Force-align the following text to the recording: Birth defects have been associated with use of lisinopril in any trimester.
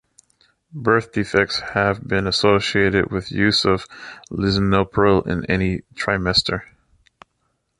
Birth 0.73 1.11
defects 1.11 1.59
have 1.59 2.01
been 2.03 2.25
associated 2.25 3.11
with 3.11 3.31
use 3.31 3.65
of 3.65 3.85
lisinopril 4.31 5.27
in 5.27 5.45
any 5.45 5.83
trimester. 5.93 6.63